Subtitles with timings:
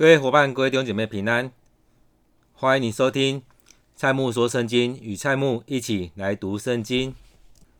[0.00, 1.52] 各位伙伴、各位弟兄姐妹平安，
[2.54, 3.42] 欢迎你收听
[3.94, 7.14] 蔡牧说圣经，与蔡牧一起来读圣经。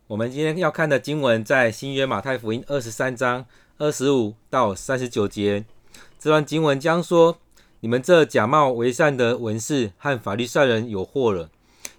[0.06, 3.46] 我们今天要看的经文在新约马太福音二十三章
[3.78, 5.64] 二十五到三十九节。
[6.18, 7.38] 这段经文将说：
[7.80, 11.48] 你们这假冒为善的文士和法利赛人有祸了，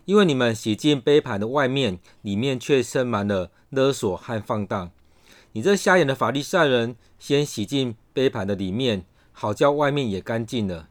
[0.06, 4.92] 因为你们洗净杯盘的外面，里面却盛满了勒索和放荡。
[5.54, 9.04] 你这瞎眼的法利赛人，先洗净杯盘的里面。
[9.42, 10.88] 好叫外面也干净了。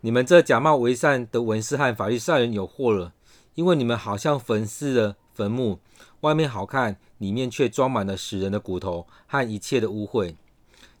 [0.00, 3.12] 你们这假冒为善的文士和法利赛人有祸了，
[3.54, 5.78] 因为你们好像坟墓的坟墓，
[6.22, 10.36] 外面好看，里面却装满了死人的骨头和一切的污秽。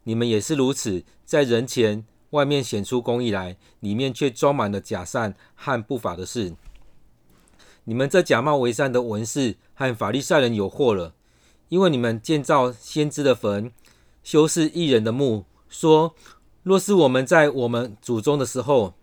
[0.02, 6.54] 你们也是如此，在人前外面显出公义来，里面却装满了假善和不法的事。
[7.84, 11.14] 你们这假冒为善的文士和法利赛人有祸了，
[11.70, 13.72] 因为你们建造先知的坟，
[14.22, 16.14] 修饰义人的墓，说。
[16.70, 18.94] 若是我们在我们祖宗的时候，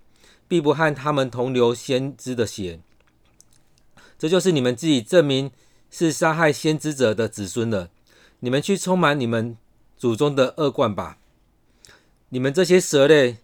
[0.47, 2.79] 必不和他们同流先知的血。
[4.17, 5.51] 这就是你们自己证明
[5.91, 7.89] 是杀害先知者的子孙了。
[8.39, 9.57] 你们去充满你们
[9.97, 11.17] 祖宗的恶贯吧！
[12.29, 13.39] 你们这些蛇类、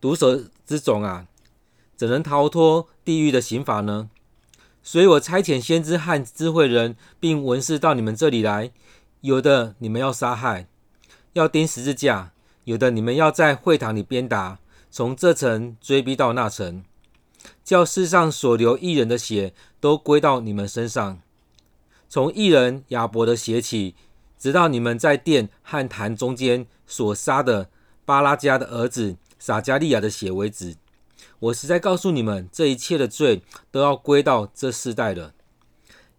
[0.00, 1.28] 毒蛇之种啊，
[1.96, 4.10] 怎能逃脱地狱的刑罚呢？
[4.82, 8.72] 所以我差遣先知和智慧人，并文士到你们这里来，
[9.20, 10.66] 有的你们要杀害，
[11.34, 12.32] 要钉十字架。
[12.64, 14.58] 有的你们要在会堂里鞭打，
[14.90, 16.84] 从这层追逼到那层，
[17.64, 21.20] 叫世上所流义人的血都归到你们身上。
[22.08, 23.94] 从义人亚伯的血起，
[24.38, 27.70] 直到你们在殿和坛中间所杀的
[28.04, 30.76] 巴拉加的儿子撒迦利亚的血为止。
[31.38, 35.32] 我实在告诉你们，这一切的罪都要归到这世代了。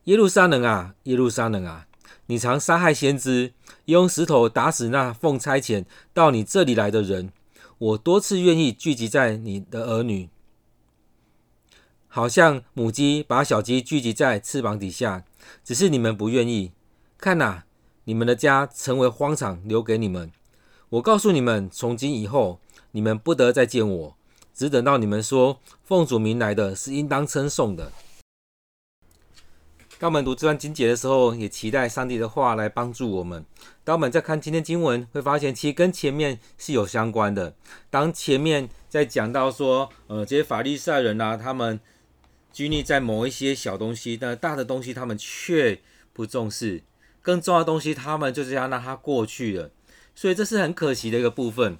[0.06, 1.86] 耶路撒冷啊，耶路撒冷啊！
[2.32, 3.52] 你常杀害先知，
[3.88, 7.34] 用石头打死那奉差遣到你这里来的人。
[7.78, 10.30] 我多次愿意聚集在你的儿女，
[12.08, 15.26] 好像母鸡把小鸡聚集在翅膀底下，
[15.62, 16.72] 只是你们不愿意。
[17.18, 17.66] 看哪，
[18.06, 20.32] 你们的家成为荒场，留给你们。
[20.88, 22.62] 我告诉你们，从今以后，
[22.92, 24.16] 你们不得再见我，
[24.54, 27.92] 只等到你们说奉主名来的是应当称颂的。
[30.02, 33.46] 当我们读这段经节的时候，也期待上帝的话来帮助我们。
[33.84, 37.54] 当我们在看今天经文，会发现其实跟前面是有相关的。
[37.92, 41.80] 当前面在讲到说，呃，这些法利赛人啊，他们
[42.52, 45.80] 拘泥在某一些小东西，但大的东西他们却
[46.14, 46.82] 不重视，
[47.22, 49.70] 更重要的东西他们就这样让它过去了。
[50.16, 51.78] 所以这是很可惜的一个部分。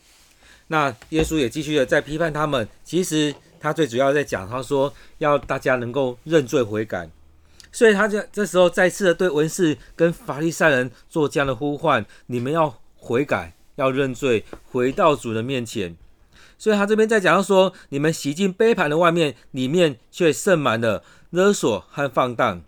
[0.68, 2.70] 那耶稣也继续的在批判他们。
[2.84, 7.10] 其实他最主要在讲，他说要大家能够认罪悔改。
[7.72, 15.96] 所以他就这时候再次的对文士跟法利赛人做这样的呼唤：你们要悔改，要认罪，回到主的面前。
[16.58, 22.62] 所以他这边在讲到说：你们洗净杯盘的外面，里面却盛满了勒索和放荡。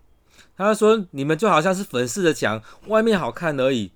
[0.55, 3.91] 他说：你们就好像是粉饰的墙，外面好看而已，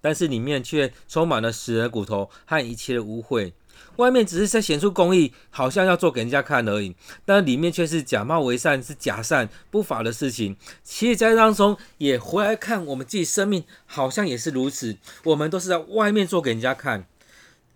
[0.00, 3.52] 但是里面却充满了死人骨头和一切的污秽。
[3.96, 6.94] 外面只是在显出公义，好像要做给人家看而已，
[7.24, 10.56] 但里面却是假冒为善，是假善不法的事情。
[10.82, 14.96] 其实，在当中也回来看我们自己生命，好像也是如此。
[15.24, 17.06] 我们都是在外面做给人家看，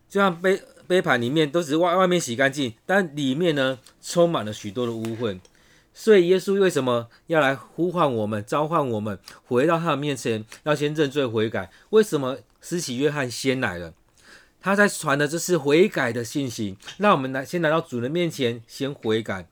[0.08, 5.38] 就像杯杯盘里面都只是外外面洗干净，但里面呢充满了许多的污秽。
[5.94, 11.70] 所以，耶稣为什么要来呼唤我们、召唤我们回到他的面前，要先认罪悔改？
[11.90, 13.92] 为什么施洗约翰先来了？
[14.60, 19.48] 他在传的这是悔改的信息，让我们来先来到主人面前，先悔改，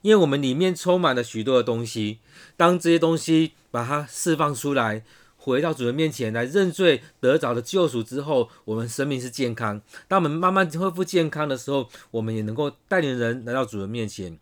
[0.00, 2.20] 因为我们里面充满了许多的东西。
[2.56, 5.04] 当这些东西把它释放出来，
[5.36, 9.80] 回到主人面前来认罪，得着的救赎之后，我们生命是健康。
[10.08, 14.38] 当我们慢慢恢复健康的时候，我们也能够带领人来到主人面前，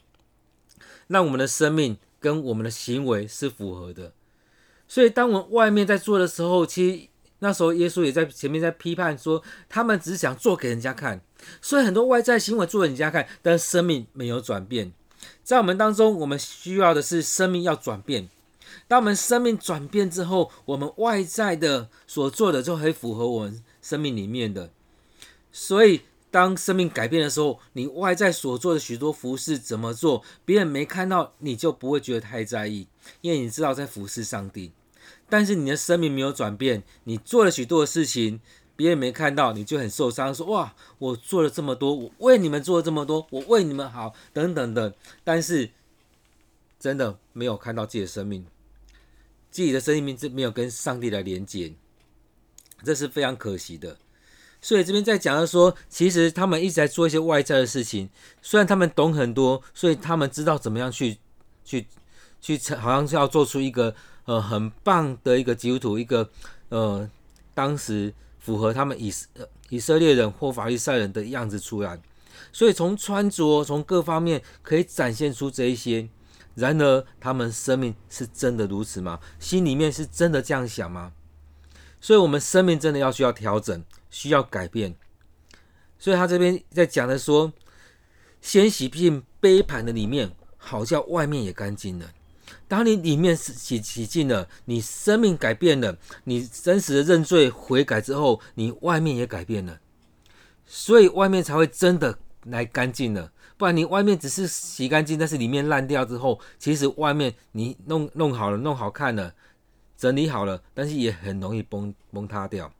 [1.09, 4.13] 让我们的生命跟我们的行为是符合的。
[4.87, 7.09] 所以，当我们外面在做的时候，其实。
[7.41, 11.20] 那时候，耶稣也在前面在批判说，他们只是想做给人家看，
[11.62, 14.93] 所以很多外在行为做给人家看，但生命没有转变。
[15.43, 18.29] 在我们当中，我们需要的是生命要转变。
[18.87, 24.70] 当我们生命转变之后，我们外在的所做的就会符合我们生命里面的。
[25.52, 32.87] 所以，当生命改变的时候，你外在所做的许多服事怎么做，别人没看到，你就不会觉得太在意，
[33.20, 34.73] 因为你知道在服事上帝。
[35.29, 38.41] 但是你的生命没有转变，你做了许多的事情，
[38.75, 44.95] 别人没看到，你就很受伤，说哇，我做了这么多，我为你们做了这么多，我为你们好，等等的。
[45.25, 45.71] 但是
[46.79, 48.47] 真的没有看到自己的生命，
[49.51, 51.75] 自己的生命是没有跟上帝来连接，
[52.85, 53.99] 这是非常可惜的。
[54.61, 58.09] 所以这边在讲的说，其实他们一直在做一些外在的事情，
[58.43, 61.19] 虽然他们懂很多，所以他们知道怎么样去
[61.65, 61.87] 去
[62.40, 63.94] 去，好像是要做出一个
[64.25, 66.29] 呃很棒的一个基督徒，一个
[66.69, 67.08] 呃
[67.55, 69.12] 当时符合他们以
[69.69, 72.00] 以色列人或法利赛人的样子出来。
[72.52, 76.08] 所以从穿着从各方面可以展现出这一些。
[76.55, 79.20] 然而，他们生命是真的如此吗？
[79.38, 81.12] 心里面是真的这样想吗？
[82.00, 84.96] 所以，我们生命真的要需要调整，需要改变。
[86.00, 87.52] 所以他这边在讲的说，
[88.41, 92.11] 先洗净杯盘的里面，好叫外面也干净了。
[92.69, 99.81] 当你里面洗洗净了，你生命改变了，你真实的认罪悔改之后，你外面也改变了，
[100.67, 103.32] 所以外面才会真的来干净了。
[103.56, 109.35] 不然你外面只是洗干净，但是里面烂掉之后，其实外面你弄弄好了，弄好看了，
[109.97, 112.73] 整理好了，但是也很容易崩崩塌掉。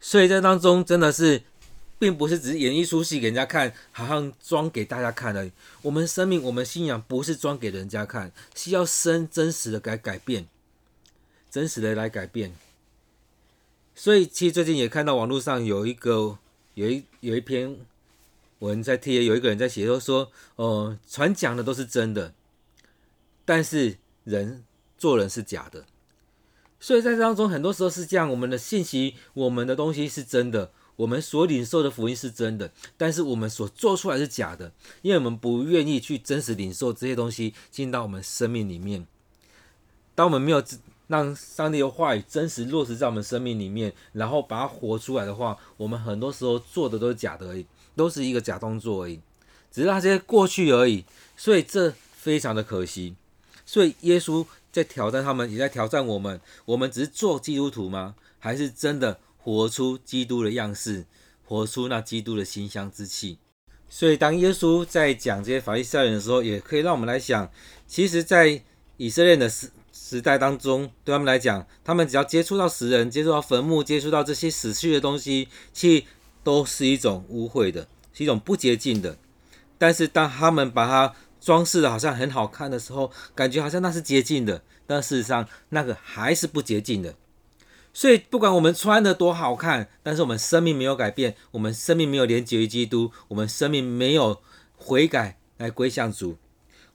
[0.00, 1.42] 所以在当中真的是，
[1.98, 5.52] 并不是只是演一出戏给人家看，好像装给大家看而已。
[5.82, 10.46] 我们生命，我们信仰不是装给人家看，是要生真实的改改变，
[11.50, 12.52] 真实的来改变。
[13.94, 16.38] 所以其实最近也看到网络上有一个
[16.74, 17.76] 有一有一篇。
[18.58, 22.32] 我们在贴，有一个人在写，说说，呃，传讲的都是真的，
[23.44, 24.64] 但是人
[24.96, 25.84] 做人是假的，
[26.80, 34.72] 所以在当中，很多时候是这样，我们的信息，我们的东西是真的，我们所领受的福音是真的，但是我们所做出来是假的，
[35.02, 39.06] 因为我们不愿意去真实领受这些东西进到我们生命里面。
[40.14, 40.62] 当我们没有
[41.06, 47.66] 让上帝的话语真实落实在我们生命里面，然后把它活出来的话，我们很多时候做的都是假的而已。
[47.96, 49.18] 都是一个假动作而已，
[49.72, 51.02] 只是那些过去而已，
[51.34, 53.14] 所以这非常的可惜。
[53.64, 56.38] 所以耶稣在挑战他们，也在挑战我们。
[56.66, 58.14] 我们只是做基督徒吗？
[58.38, 61.06] 还是真的活出基督的样式，
[61.44, 63.38] 活出那基督的馨香之气？
[63.88, 67.48] 所以当耶稣在讲这些法利赛人的时候，也可以让我们来想，
[67.86, 68.64] 其实，在
[68.96, 76.08] 以色列的时时代当中，对他们来讲，他们只要接触到死人，接触到坟墓，接触到这些死去的东西，其。
[76.46, 79.18] 都是一种污秽的，是一种不洁净的。
[79.78, 87.16] 但是当他们把它装饰的好像很好看的时候，感觉好像那是洁净的，但事实上那个还是不洁净的。
[87.96, 94.42] 所以不管我们穿的多好看，但是我们生命没有改变，我们生命没有连接于基督，我们生命没有
[94.76, 96.36] 悔改来归向主，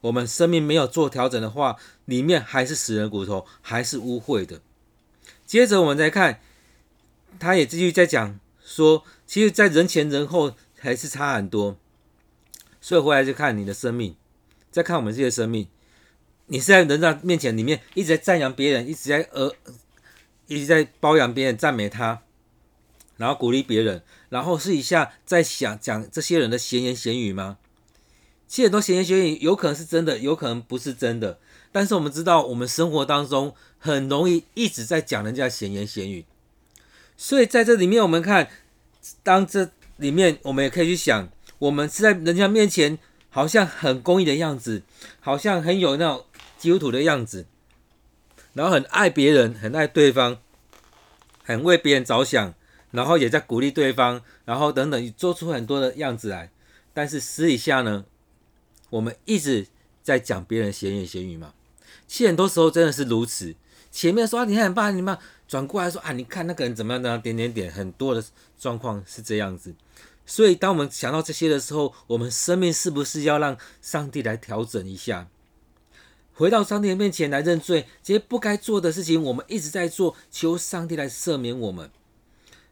[0.00, 4.60] 我们生命没有做调整的话，里面还是死人骨头，还是污秽的。
[5.44, 6.38] 接着我们再看，
[7.40, 9.02] 他也继续在讲说。
[9.26, 11.76] 其实，在人前人后还是差很多，
[12.80, 14.14] 所以回来就看你的生命，
[14.70, 15.66] 再看我们这些生命，
[16.46, 19.52] 你是在人在面前里面一直在赞扬别人，一直在呃，
[20.54, 22.22] 一直在包养别人、赞美他，
[23.16, 27.58] 然后鼓励别人，然后试一下在想讲这些人的闲言闲语吗？
[28.46, 31.38] 其实很多闲言闲语有可能是真的，有可能不是真的，
[31.70, 36.24] 但是我们知道，我们生活当中很容易一直在讲人家闲言闲语，
[37.16, 38.48] 所以在这里面我们看。
[39.24, 41.28] 当这里面，我们也可以去想，
[41.58, 42.96] 我们是在人家面前
[43.30, 44.84] 好像很公益的样子，
[45.18, 46.24] 好像很有那种
[46.56, 47.46] 基督徒的样子，
[48.54, 50.38] 然后很爱别人，很爱对方，
[51.42, 52.54] 很为别人着想，
[52.90, 56.50] 然后也在鼓励对方，然后等等，做出很多的样子来。
[56.92, 58.04] 但是私底下呢，
[58.90, 59.66] 我们一直
[60.02, 61.54] 在讲别人闲言闲语嘛。
[62.06, 63.54] 其实很多时候真的是如此。
[63.90, 65.16] 前面说，你很棒，你们
[65.48, 67.02] 转过来说啊，你看那个人怎么样？
[67.02, 68.22] 那样点点点，很多的
[68.58, 69.74] 状况是这样子。
[70.24, 75.28] 所以，当我们想到这些的时候，我们生命是不是要让上帝来调整一下，
[76.34, 77.86] 回到上帝的面前来认罪？
[78.02, 81.90] 这些不该做的事情，我们一直在做，求上帝来赦免我们。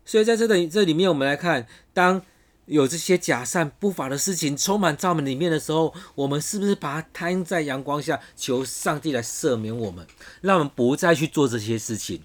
[0.05, 2.23] 所以，在这里这里面，我们来看，当。
[2.67, 10.07] 有这些假善不法的事情充满在我们里面的时候，我们是不是把它摊在阳光下，求上帝来赦免我们，
[10.41, 12.23] 让我们不再去做这些事情？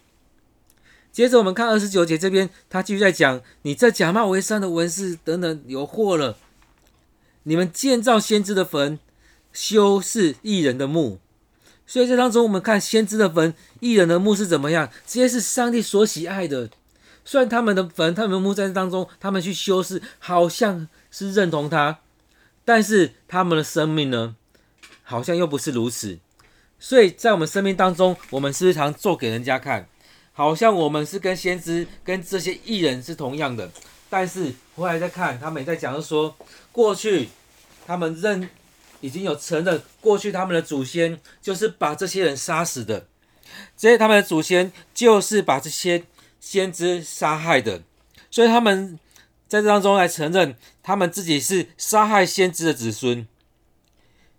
[1.11, 6.37] 接着我们看二十九节这边，他继续在讲：你这假冒为善的文士等等有祸了！
[7.43, 8.99] 你们建造先知的坟，
[9.51, 11.17] 修饰义人的墓。
[11.87, 14.89] 所以这当中，我们看先知的坟、义人的墓是怎么样？
[15.05, 16.69] 这些是上帝所喜爱的。
[17.23, 21.99] 虽然他们的坟、他们的墓在当中，他们去修饰，好像是认同他，
[22.63, 24.35] 但是他们的生命呢，
[25.03, 26.19] 好像又不是如此。
[26.79, 29.87] 所以在我们生命当中，我们时常做给人家看，
[30.33, 33.71] 好像我们是跟先知、跟这些艺人是同样的。
[34.09, 36.35] 但是后来再看，他们也在讲说，
[36.71, 37.29] 过去
[37.87, 38.47] 他们认
[39.01, 43.07] 已经有承认，过去他们的祖先就是把这些人杀死的，
[43.77, 46.03] 这些他们的祖先就是把这些。
[46.37, 47.81] 先知杀害的，
[48.29, 48.99] 所以他们
[49.47, 53.27] 在这当中来承认他们自己是杀害先知的子孙。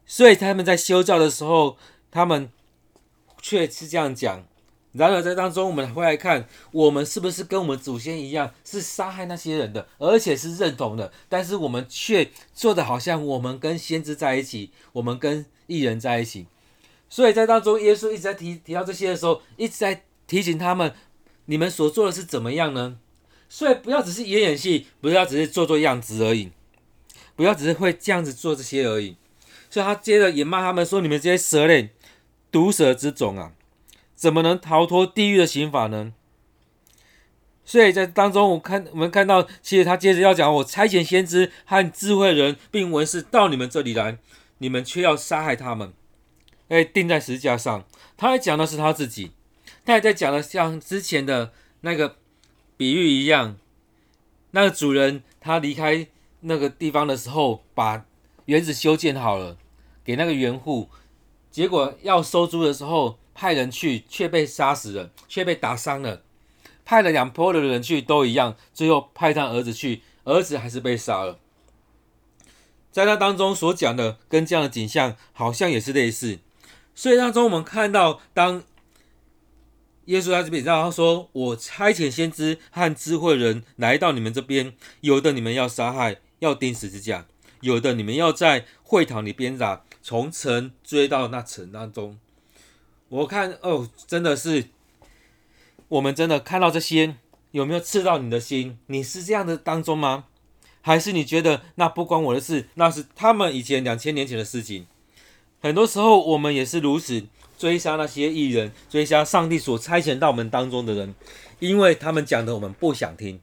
[0.06, 1.76] 所以他们在修教的时候，
[2.12, 2.48] 他们
[3.42, 4.46] 却是这样讲。
[4.96, 11.12] 然而在当中，我们会来看，我们是不是跟我们祖先一样，是杀害那些人的，而且是认同的。
[11.28, 16.46] 但是我们却做的好像我们跟先知在一起，我们跟异人在一起。
[17.08, 20.92] 所以在当中，耶稣一直在提提到这些的时候，一直在提醒他们：
[21.44, 22.98] 你们所做的是怎么样呢？
[23.48, 26.50] 所以不要只是演演戏，不要只是做做样子而已，
[27.36, 29.16] 不要只是会这样子做这些而已。
[29.70, 31.90] 所以他接着也骂他们说：你们这些蛇类、
[32.50, 33.52] 毒蛇之种啊！
[34.16, 36.12] 怎么能逃脱地狱的刑罚呢？
[37.64, 44.18] 所以在当中，我看我们看到，其实他接着要讲：我差遣先知和智慧人，并文士到你们这里来，
[44.58, 45.92] 你们却要杀害他们，
[46.68, 47.84] 哎，钉在十字架上。
[48.16, 49.32] 他还讲的是他自己，
[49.84, 52.16] 他还在讲的像之前的那个
[52.76, 53.56] 比喻一样，
[54.52, 56.06] 那个主人他离开
[56.40, 58.06] 那个地方的时候，把
[58.44, 59.58] 园子修建好了，
[60.04, 60.88] 给那个园户，
[61.50, 63.18] 结果要收租的时候。
[63.36, 66.22] 派人去，却被杀死了，却被打伤了。
[66.86, 68.56] 派了两波的人去，都一样。
[68.72, 71.38] 最后派他儿子去，儿子还是被杀了。
[72.90, 76.38] 在那当中所讲的，跟这样的景象好像也是类似。
[76.94, 78.62] 所以当中我们看到，当
[80.06, 87.26] 耶稣在这边，然后说：“我差遣先知和智慧人来到你们这边，有的你们要杀害，要钉十字架；
[87.60, 92.18] 有的你们要在会堂里鞭打，从城追到那城当中。”
[93.08, 94.64] 我看哦，真的是，
[95.88, 97.14] 我们真的看到这些，
[97.52, 98.78] 有没有刺到你的心？
[98.86, 100.24] 你是这样的当中吗？
[100.80, 104.86] 还是你觉得那不关我的事，那是他们以前两千年前的事情？
[105.60, 107.24] 很多时候我们也是如此，
[107.56, 111.14] 追杀那些艺人，追杀上帝所差遣到我们当中的人，
[111.60, 113.40] 因为他们讲的我们不想听。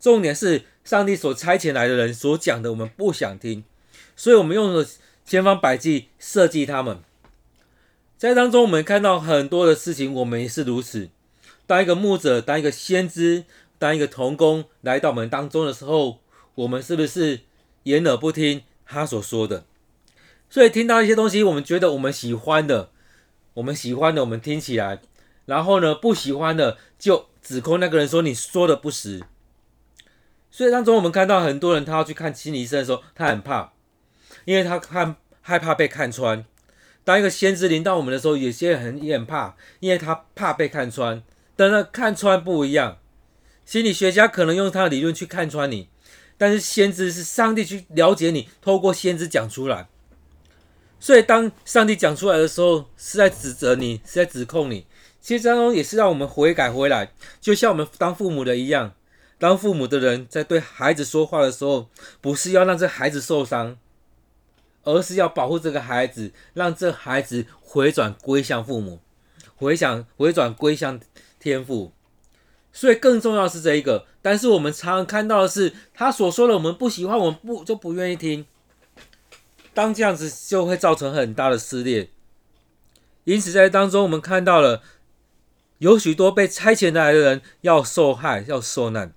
[0.00, 3.62] 重点是上帝所差遣来的人所讲的我们不想听，
[4.16, 4.84] 所以我们用了
[5.24, 7.00] 千方百计设计他们。
[8.18, 11.10] 在当中，我们看到很多的事情，我们也是如此。
[11.66, 13.44] 当一个牧者，当一个先知，
[13.78, 16.20] 当一个童工来到我们当中的时候，
[16.54, 17.40] 我们是不是
[17.82, 19.66] 掩耳不听他所说的？
[20.48, 22.88] 所以听到一些东西，我们觉得我们喜欢的，
[23.52, 25.02] 我们喜欢的，我们听起来，
[25.44, 29.22] 然后呢，不喜欢的就指控那个人说你说的不实。
[30.50, 33.74] 所以当中，我们看到很多人，他要去看心理医生的时候，他很怕，
[34.46, 36.46] 因为他看害怕被看穿。
[37.06, 41.22] 当一个先知临到我们的时候，有些人很也很怕，因为他怕被看穿。
[41.54, 42.98] 但那看穿不一样，
[43.64, 45.88] 心理学家可能用他的理论去看穿你，
[46.36, 49.86] 但是先知是上帝去了解你，透过先知讲出来。
[50.98, 54.84] 所以当上帝讲出来的时候，是在指责你，是在指控你。
[55.20, 58.92] 其实当中也是让我们悔改回来，就像我们当父母的一样，
[59.38, 61.88] 当父母的人在对孩子说话的时候，
[62.20, 63.78] 不是要让这孩子受伤。
[64.86, 69.00] 而是要保护这个孩子，让这孩子回转归向父母，
[69.56, 71.00] 回想回转归向
[71.40, 71.92] 天父。
[72.72, 74.06] 所以更重要是这一个。
[74.22, 78.46] 但是我们常常看到的是，他所说的我们不喜欢，我们不就不愿意听。
[79.74, 82.10] 当这样子就会造成很大的撕裂。
[83.24, 84.82] 因此在当中，我们看到了
[85.78, 89.12] 有许多被差遣来的人要受害，要受难。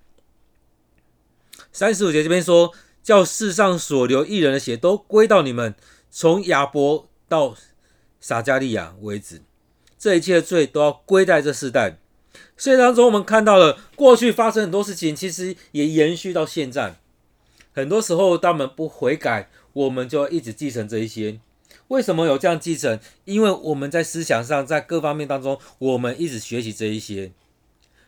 [1.71, 2.73] 三十五节这边说。
[3.01, 5.73] 叫世上所流一人的血都归到你们，
[6.11, 7.55] 从亚伯到
[8.19, 9.41] 撒迦利亚为止，
[9.97, 11.97] 这一切的罪都要归在这世代。
[12.55, 16.99] 所以当中我们看到了过去发生很多事情，其实也延续到现在。
[17.71, 21.39] 很多时候，当我们不悔改，我们就一直继承这一些。
[21.87, 22.99] 为什么有这样继承？
[23.25, 27.31] 因为我们在思想上，在各方面当中，我们一直学习这一些。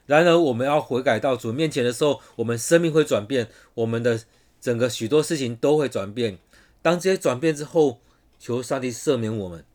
[0.05, 4.19] 然而，我们要悔改到主面前的时候，我们生命会转变，我们的。
[4.61, 6.37] 整个许多事情都会转变。
[6.81, 7.99] 当这些转变之后，
[8.39, 9.65] 求上帝赦免我们。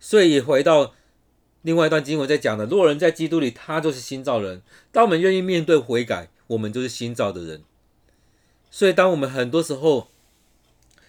[0.00, 0.94] 所以回到
[1.62, 4.62] 另外一段经文在讲的：若人在基督里，他就是新造人。
[4.92, 7.62] 当我们愿意面对悔改，我们就是新造的人。
[8.70, 10.08] 所以，当我们很多时候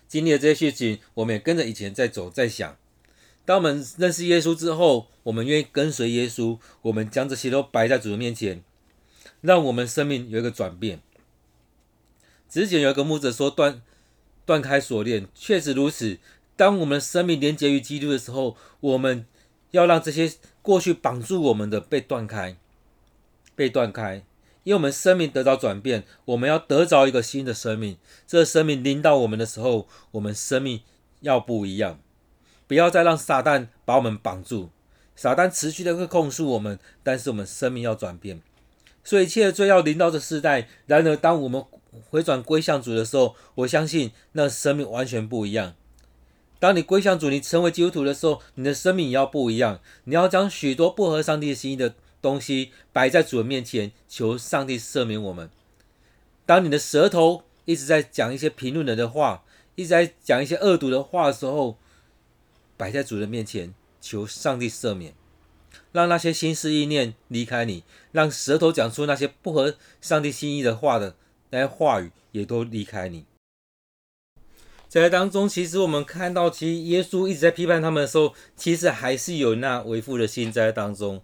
[0.08, 2.78] 经历了这些事情，我们也跟着以前在走，在想。
[3.44, 8.64] 当我们认识耶稣之后，我们愿意跟随耶稣，我们将这些都摆在主的面前，
[9.42, 11.02] 让我们生命有一个转变。
[12.56, 13.82] 之前有一个牧者说断
[14.46, 16.18] 断开锁链，确实如此。
[16.56, 19.26] 当我们生命连接于基督的时候，我们
[19.72, 20.32] 要让这些
[20.62, 22.56] 过去绑住我们的被断开，
[23.58, 24.24] 被断开，
[24.64, 27.98] 因为我们生命得到转变，我们要得着一个新的生命。
[28.26, 30.80] 这生命临到我们的时候，我们生命
[31.20, 32.00] 要不一样，
[32.68, 34.70] 不要再让撒旦把我们绑住。
[35.18, 38.40] 撒旦持续的会控诉我们，但是我们生命要转变。
[39.04, 40.70] 所以一切的罪要临到这世代。
[40.88, 41.62] 然而，当我们
[42.10, 45.76] 回转归向主的时候，我相信那生命完全不一样。
[46.60, 49.82] 当你归向主，你成为基督徒的时候，你的生命也要不一样。
[50.06, 55.50] 你要将许多不合上帝心意的东西摆在主的面前，求上帝赦免我们。
[56.46, 59.44] 当你的舌头一直在讲一些评论人的话，
[59.76, 61.78] 一直在讲一些恶毒的话的时候，
[62.78, 65.14] 摆在主的面前，求上帝赦免。
[65.92, 71.16] 让那些心思意念离开你，让舌头讲出那些不合上帝心意的话的
[71.50, 73.26] 那些话语也都离开你。
[74.88, 81.22] 在当中，其实我们看到，其实耶稣一直在批判他们的时候，其实还是有那为父的心在当中，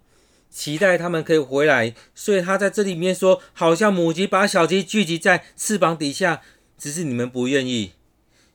[0.49, 1.93] 期待他们可以回来。
[2.13, 6.41] 所以他在这里面说，好像母鸡把小鸡聚集在翅膀底下，
[6.77, 7.93] 只是你们不愿意。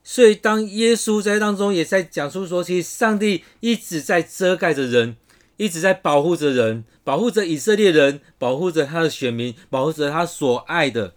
[0.04, 5.16] 所以当耶稣在当中也在讲述说，其实上帝一直在遮盖着人。
[5.58, 11.14] 一直在保护着人，保护着以色列人，保护着他的选民，保护着他所爱的。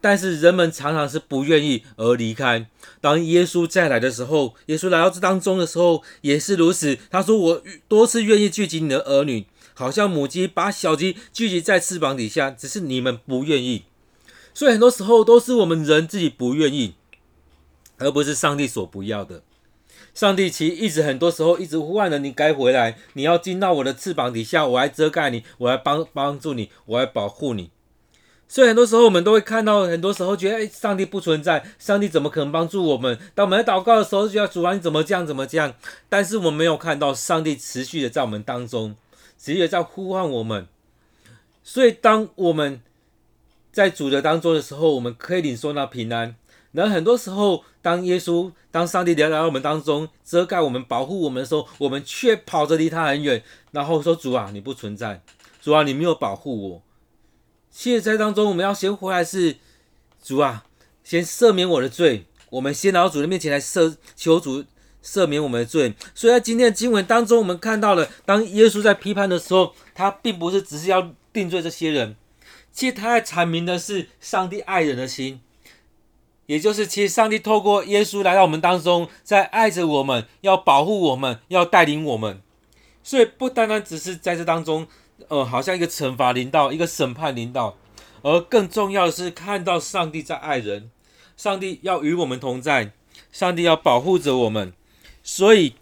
[0.00, 2.66] 但是人们常常是不愿意而离开。
[3.00, 6.98] 当耶稣再来的时候，耶稣来到这当中的时候，也是如此。
[7.10, 13.84] 他说：“我多次愿意聚集你的儿女，好像母鸡把小鸡聚集在翅膀底下，只是你们不愿意。”
[14.52, 16.94] 所以很多时候都是我们人自己不愿意，
[17.98, 19.42] 而不是上帝所不要的。
[20.12, 27.70] 上帝其实一直很多时候一直呼唤着你该回来，你要进到我的翅膀底下，我来遮盖你，我来帮帮助你，我来保护你。
[28.52, 33.16] 所以很多时候我们都会看到，很多时候觉得，哎，上帝不存在，上帝怎么可能帮助我们？
[33.32, 35.72] 当我们在祷告的时候，就要主啊，你怎么这样，怎么这样？
[36.08, 38.96] 但是我们没有看到上帝持续的在我们当中，
[39.38, 40.66] 持续在呼唤我们。
[41.62, 42.82] 所以当我们
[43.70, 46.34] 在主的当中的时候，我们可以领受那平安。
[46.72, 55.22] 然后很多时候，当耶稣、当上帝来到我们当中，遮盖我们、保护我们的时候，我们却跑着离他很远，然后说：“主啊，你不存在，
[55.62, 56.82] 主啊，你没有保护我。”
[57.70, 59.56] 其实，当中，我们要先回来是
[60.22, 60.66] 主啊，
[61.04, 62.26] 先赦免我的罪。
[62.50, 64.64] 我们先来到主的面前来赦，求主
[65.02, 65.94] 赦免我们的罪。
[66.14, 72.16] 所以在今天的经文当中，我们看到了，当耶稣在批判的时候，他并不是只是要定罪这些人，
[72.72, 75.40] 其实他在阐明的是上帝爱人的心。
[76.46, 82.42] 也就是，其实上帝透过耶稣来到我们当中，在爱着我们，要保护我们，要带领我们。
[83.04, 84.88] 所以不单单只是在这当中，
[85.28, 87.76] 呃，好像一个惩罚领导，一个审判领导，
[88.22, 90.90] 而更重要的是看到上帝在爱人，
[91.36, 92.92] 上帝要与我们同在，
[93.30, 94.72] 上帝要保护着我们。
[95.22, 95.74] 所以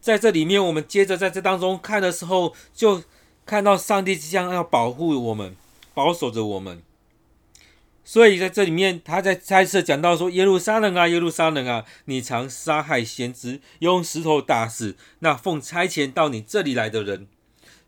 [0.00, 3.02] 在这里面，我们接着在这当中看的时候，就
[3.44, 5.56] 看到上帝即将要保护我们，
[5.92, 6.82] 保守着我们。
[8.04, 17.26] 所以在这里面，他在再次讲到说：“耶路撒冷啊，耶路撒冷啊，你常杀害先知，用石头打死那奉差遣到你这里来的人。”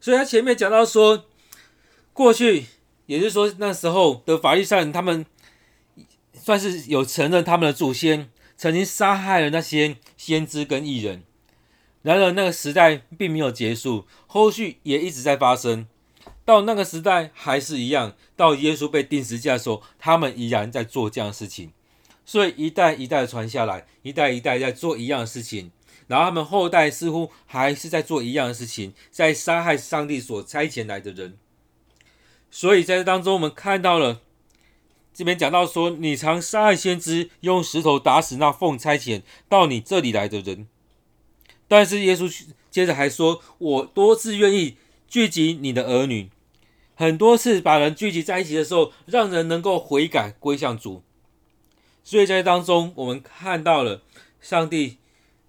[0.01, 1.25] 所以他前面讲到说，
[2.13, 2.67] 过去
[3.07, 5.25] 也就是说那时候的法利赛人，他们
[6.33, 11.23] 算是有承认他们的祖先曾经杀害了那些先知跟义人。
[12.03, 15.87] 然而那个时代并没有结束，后续也一直在发生。
[16.45, 21.73] 到那个时代还是一样，到耶稣被钉十字架的时候，他们依然在做这样的事情，
[22.25, 25.71] 所以一代一代传下来，一代一代在做一样的事情，
[26.09, 31.39] 然后他们后代似乎还是在做一样的事情，在杀害上帝所差遣来的人。
[32.51, 34.23] 所以在这当中，我们看到了
[35.15, 40.67] 这边讲到说，你常杀害先知，用石头打死那奉差遣到你这里来的人。
[41.67, 46.31] 但是耶稣接着还说，我多次愿意聚集你的儿女。
[46.95, 51.03] 很多次把人聚集在一起的时候，让人能够悔改归向主。
[52.03, 54.03] 所以在当中，我们看到了
[54.41, 54.98] 上帝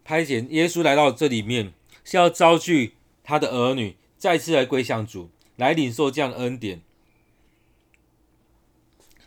[0.09, 1.71] 派遣耶稣来到这里面，
[2.03, 6.81] 是要招聚他的儿女再次来归向主，来领受这样的恩典。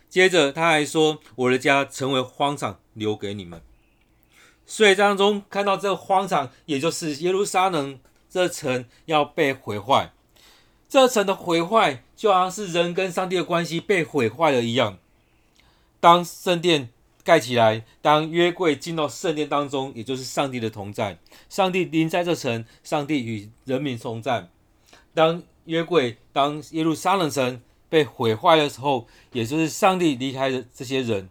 [0.09, 3.61] 接着他还说：“我的家成为荒场，留给你们。”
[4.67, 7.97] 所以当中看到这个荒场，也就是耶路撒冷
[8.29, 10.11] 这城要被毁坏。
[10.89, 14.97] 这城的毁坏，就好像是人跟上帝的关系被毁坏了一样。
[16.01, 16.89] 当圣殿
[17.23, 21.17] 盖起来，当约柜进到圣殿当中，也就是上帝的同在，
[21.49, 24.49] 上帝临在这城，上帝与人民同在。
[25.13, 31.29] 当约柜，当耶路撒冷城被毁坏的时候，也就是上帝离开了这些人。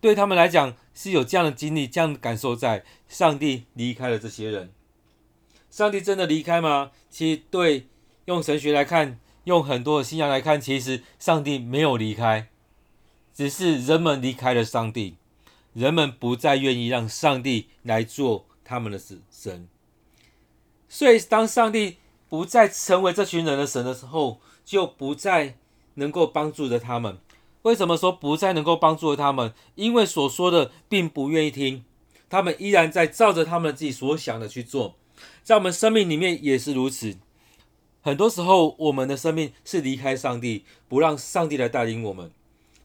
[0.00, 4.70] 对他们来讲，是有这样的经历、这样的感受在，在上帝离开了这些人。
[5.70, 6.92] 上帝真的离开吗？
[7.10, 7.86] 其实对。
[8.28, 12.50] 用神学来看，用很多的信仰来看，其实上帝没有离开，
[13.38, 15.14] 只是人们离开了上帝，
[15.72, 19.68] 人们不再愿意让上帝来做他们的神。
[20.88, 21.98] 所以，当上帝
[22.28, 25.54] 不再成为这群人的神的时候，就不再
[25.94, 27.18] 能够帮助着他们。
[27.62, 29.54] 为什么说不再能够帮助他们？
[29.76, 31.84] 因为所说的并不愿意听，
[32.28, 34.96] 他们依然在照着他们自己所想的去做。
[35.44, 37.16] 在我们生命里面也是如此。
[38.00, 42.32] 很多时候，我们的生命是离开上帝，不让上帝来带领我们。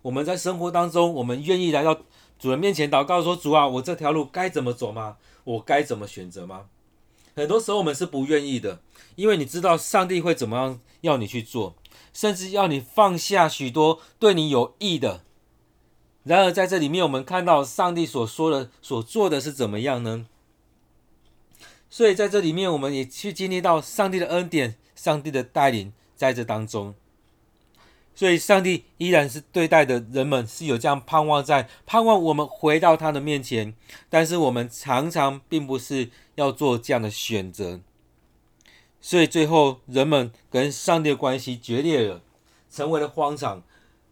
[0.04, 2.00] 我们在生活当中，我们愿意来到
[2.38, 5.18] 主人面前祷告，说：“主啊，我这条路该怎么走吗？
[5.44, 6.66] 我该怎么选择吗？”
[7.36, 8.80] 很多时候，我们是不愿意的，
[9.16, 11.76] 因为你知道上帝会怎么样要你去做。
[12.14, 15.24] 甚至要你放下许多对你有益的。
[16.24, 20.28] 然而，在这里面，我们看到上帝所说的、所做的是怎么样呢？
[21.90, 26.94] 所以，在这里面，我们也去经历到上帝的恩典、上帝的带领在这当中。
[28.16, 33.74] 所以，上帝依然是对待的人们是有这样盼望在，盼望我们回到他的面前。
[34.10, 37.80] 但是，我们常常并不是要做这样的选择。
[39.02, 42.22] 所以最后，人们跟上帝的关系决裂了，
[42.72, 43.64] 成为了荒场，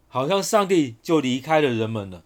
[0.08, 2.24] 好像上帝就离开了人们了，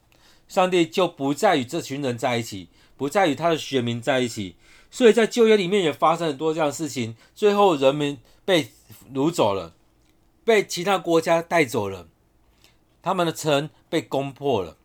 [0.48, 4.56] 上帝就不再与这群人在一起，不再与他的选民在一起。
[4.90, 8.70] 所以在旧约里面也发生很多这样的事情，最后人们被
[9.14, 9.75] 掳走了，
[10.46, 12.08] 被其他国家带走了，
[13.02, 14.78] 他们的城被攻破了。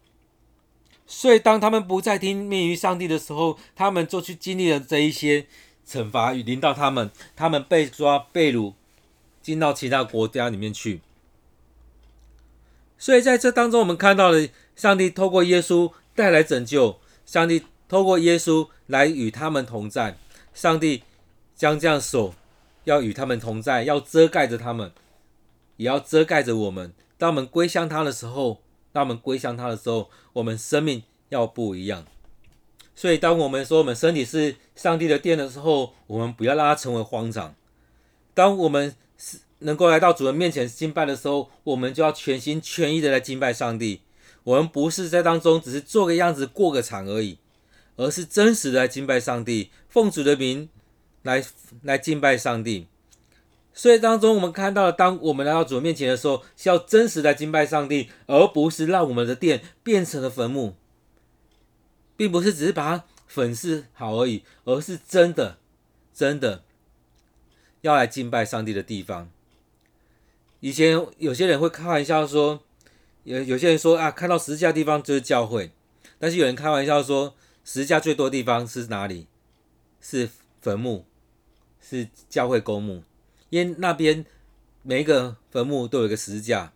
[1.07, 5.47] 所以当他们不再听命于上帝的时候，他们就去经历了这一些。
[5.83, 8.73] 惩罚与临到他们，他们被抓被掳，
[9.41, 11.01] 进到其他国家里面去。
[12.97, 20.15] 所以在这当中，我们看到了上帝透过耶稣带来拯救，上帝透过耶稣来与他们同在。
[20.53, 21.03] 上帝
[21.57, 22.35] 将这样手
[22.85, 24.93] 要与他们同在，要遮盖着他们，
[25.81, 26.93] 也要遮盖着我们。
[27.17, 32.05] 当我们归向他的时候，当我们归向他的时候，我们生命要不一样。
[32.95, 37.55] 所以，当我们说我们身体是上帝的殿的时候，我们不要让它成为荒场。
[38.35, 44.01] 当我们是能够来到主人面前敬拜的时候，我们就要全心全意的来敬拜上帝。
[44.43, 47.39] 我们不是在当中只是做个样子过个场而已，
[47.95, 50.69] 而是真实的来敬拜上帝，奉主的名
[51.23, 51.43] 来
[51.81, 52.87] 来敬拜上帝。
[53.73, 60.75] 所以当中我们看到了，当我们来到主面前的时候，是要真实的来敬拜上帝，而不是让我们的殿变成了坟墓。
[62.17, 65.57] 并不是只是把它粉饰好而已，而是真的、
[66.13, 66.63] 真的
[67.81, 69.27] 要来敬拜上帝的地方。
[70.59, 72.61] 以前有些人会开玩笑说，
[73.23, 75.71] 有有些人说啊，看到十字架的地方就是教会，
[76.19, 79.25] 但是有人开玩笑说，十字架最多的地方是哪里？
[79.99, 80.29] 是
[80.61, 81.05] 坟墓，
[81.79, 83.03] 是教会公墓，
[83.51, 84.25] 因那边
[84.81, 86.73] 每一个坟墓都有一个十字架，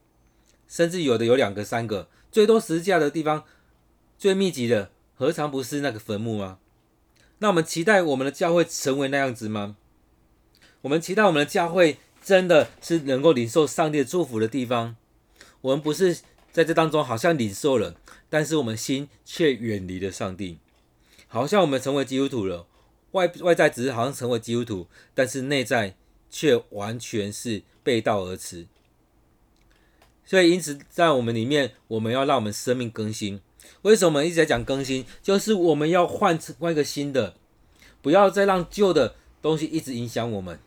[0.67, 3.43] 甚至有的有两个、三个，最多十字架的地方，
[4.17, 4.91] 最密集的。
[5.17, 6.59] 何尝不是那个坟墓吗？
[7.37, 9.77] 那我们期待我们的教会成为那样子吗？
[10.81, 14.97] 我们期待我们的教会真的是能够领受上帝的祝福的地方。
[15.61, 16.17] 我们不是
[16.51, 17.95] 在这当中好像领受了，
[18.29, 20.59] 但是我们心却远离了上帝。
[21.27, 22.67] 好像我们成为基督徒了，
[23.11, 25.95] 外外在只是好像成为基督徒，但是内在
[26.35, 28.67] 却完全是背道而驰。
[30.25, 33.39] 所以因此在我们里面，我们要让我们生命更新。
[33.83, 35.05] 为什么我们一直在讲更新？
[35.23, 37.37] 就是我们要换成换一个新的，
[38.01, 40.59] 不要再让旧的东西一直影响我们，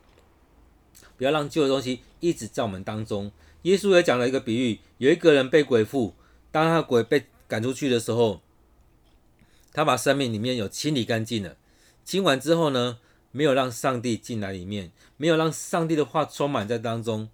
[1.18, 3.30] 不要让旧的东西一直在我们当中。
[3.62, 6.14] 耶稣也讲了一个比喻，有一个人被鬼附，
[6.50, 8.40] 当他鬼被赶出去的时候，
[9.74, 11.58] 他把生命里面有清理干净了。
[12.04, 12.98] 清完之后呢，
[13.30, 17.28] 没有让上帝进来里面，没有让上帝的话充满在当中，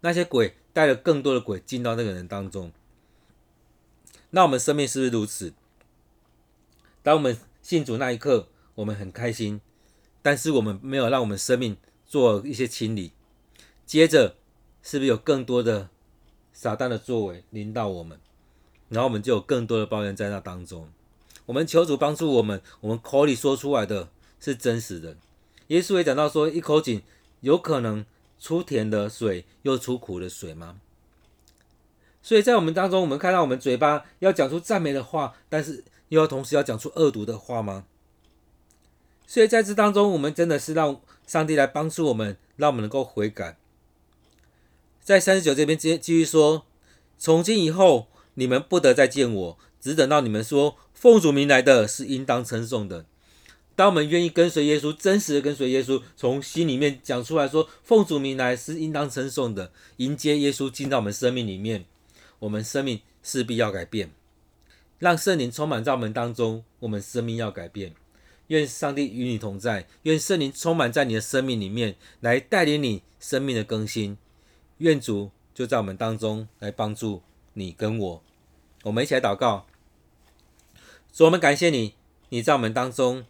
[0.00, 2.72] 那些鬼带了更多的鬼进到那个人当中。
[4.30, 5.52] 那我们生命是不是如此？
[7.02, 9.60] 当我们信主那一刻，我们很开心，
[10.22, 11.76] 但是我们没有让我们生命
[12.06, 13.12] 做一些清理。
[13.86, 14.36] 接着，
[14.82, 15.90] 是不是有更多的
[16.52, 18.18] 撒旦的作为临到我们？
[18.88, 20.88] 然后我们就有更多的抱怨在那当中。
[21.46, 24.08] 我们求主帮助我们，我们口里说出来的
[24.40, 25.16] 是真实的。
[25.74, 27.02] 耶稣也讲到说，一口井
[27.40, 28.06] 有可能
[28.38, 30.76] 出甜的水，又出苦的水吗？
[32.22, 37.86] 所以在我们当中，我们看到我们嘴巴要讲出赞美的话，但是又要同时要讲出恶毒的话吗？
[39.26, 43.56] 所以在这当中，我们真的是让上帝来帮助我们，让我们能够悔改。
[45.02, 46.64] 在三十九这边继继续说：
[47.18, 53.04] 从今以后，你们不得再见我，只等到你们说奉主名来的是应当称颂的。
[53.76, 61.84] 当我们愿意跟随耶稣，真实的跟随耶稣，从心里面讲出来说奉主名来是应当称颂的，迎接耶稣进到我们生命里面。
[62.40, 64.10] 我们生命势必要改变，
[64.98, 66.62] 让圣灵充满在我们当中。
[66.80, 67.94] 我们生命要改变，
[68.48, 74.18] 愿上帝与你同在，愿圣灵充满在你的生命里面，来带领你生命的更新。
[74.78, 77.22] 愿主就在我们当中来帮助
[77.54, 78.22] 你跟我。
[78.82, 79.66] 我们一起来祷告。
[81.10, 81.94] 主，我们感谢你，
[82.28, 83.24] 你在我们当中，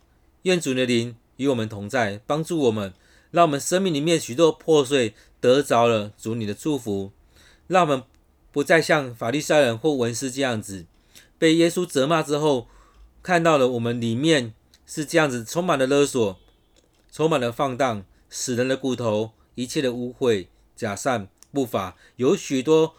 [0.45, 2.93] 愿主的灵与我们同在，帮助我们，
[3.31, 7.13] 让我们生命里面许多破碎得着了主你的祝福，
[7.67, 8.03] 让我们
[8.53, 10.85] 不再像法利赛人或文士这样子，
[11.39, 12.69] 被耶稣责骂之后，
[13.23, 14.53] 看到了我们里面
[14.85, 16.39] 是这样子，充满了勒索，
[17.11, 22.95] 充满了放荡，死人的骨头，一切的污秽、假善、不法，有许多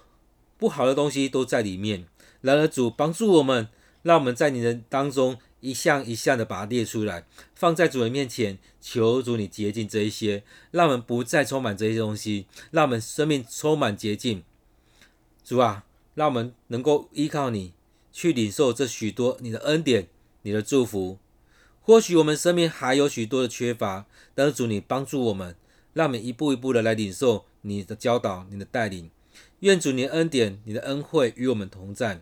[0.57, 2.07] 不好的东西都在里面。
[2.41, 3.67] 然而主帮助我们。
[4.05, 7.25] 让我们在你的当中一项一项的把它列出来，
[7.55, 14.43] 放在主人面前，求主你洁净这一些，让我们不再充满这些东西，让我们生命充满洁净。
[15.43, 17.73] 主啊，让我们能够依靠你
[18.13, 20.07] 去领受这许多你的恩典、
[20.43, 21.17] 你的祝福。
[21.81, 25.55] 或许我们生命还有许多的缺乏，但是主你帮助我们，
[25.93, 29.09] 让我们一步一步的来领受你的教导、你的带领。
[29.59, 32.21] 愿主你的恩典、你的恩惠与我们同在。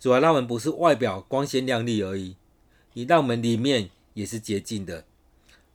[0.00, 2.34] 主啊，让我们不是外表光鲜亮丽而已，
[2.94, 5.04] 你让我们里面也是洁净的。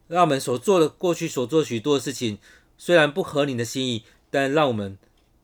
[0.08, 2.38] 让我们所做的过去所做许多的事情，
[2.78, 4.98] 虽然不合你的心意，但让我们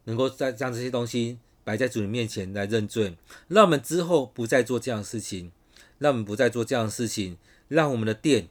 [0.05, 3.15] 能够在将这些东西摆在主的面前来认罪。
[3.47, 5.51] 让我们之后不再做这样的事情，
[5.99, 8.47] 让我们不再做这样的事情，让我们的殿，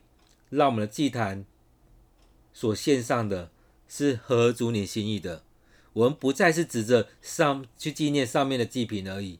[0.51, 1.45] 让我们的祭坛
[2.53, 3.51] 所献上的
[3.89, 5.43] 是合主你心意的。
[5.95, 9.39] 我们不再是指着上去纪念上面的祭品而已。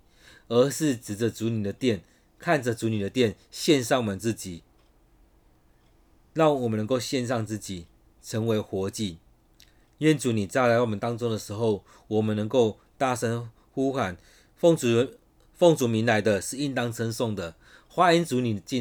[0.49, 2.03] 而是指着主你的殿，
[2.43, 4.65] 看着主你的殿，献上我们自己，
[6.35, 7.87] 让我们能够献上自己，
[8.21, 9.19] 成为活祭。
[9.99, 14.17] 愿主你再来我们当中的时候，我们能够大声呼喊，
[14.57, 14.89] 奉主
[15.55, 17.55] 奉主名来的是应当称颂的，
[17.87, 18.81] 欢迎主你进。